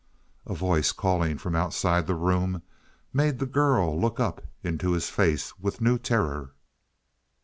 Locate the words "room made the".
2.15-3.45